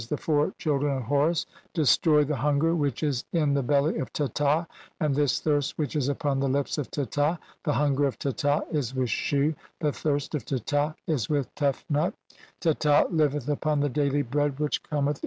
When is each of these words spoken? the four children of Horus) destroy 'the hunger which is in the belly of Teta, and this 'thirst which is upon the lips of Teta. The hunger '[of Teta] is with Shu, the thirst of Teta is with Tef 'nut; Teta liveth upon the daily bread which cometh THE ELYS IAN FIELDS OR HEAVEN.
the 0.09 0.17
four 0.17 0.51
children 0.57 0.97
of 0.97 1.03
Horus) 1.03 1.45
destroy 1.75 2.23
'the 2.23 2.35
hunger 2.37 2.73
which 2.73 3.03
is 3.03 3.23
in 3.33 3.53
the 3.53 3.61
belly 3.61 3.99
of 3.99 4.11
Teta, 4.11 4.65
and 4.99 5.13
this 5.13 5.39
'thirst 5.39 5.77
which 5.77 5.95
is 5.95 6.09
upon 6.09 6.39
the 6.39 6.49
lips 6.49 6.79
of 6.79 6.89
Teta. 6.89 7.37
The 7.65 7.73
hunger 7.73 8.05
'[of 8.05 8.17
Teta] 8.17 8.65
is 8.71 8.95
with 8.95 9.11
Shu, 9.11 9.53
the 9.79 9.91
thirst 9.91 10.33
of 10.33 10.43
Teta 10.43 10.95
is 11.05 11.29
with 11.29 11.53
Tef 11.53 11.83
'nut; 11.87 12.15
Teta 12.59 13.09
liveth 13.11 13.47
upon 13.47 13.79
the 13.81 13.89
daily 13.89 14.23
bread 14.23 14.57
which 14.59 14.81
cometh 14.81 14.89
THE 14.89 14.95
ELYS 14.95 14.97
IAN 14.97 15.05
FIELDS 15.05 15.05
OR 15.05 15.05
HEAVEN. 15.05 15.19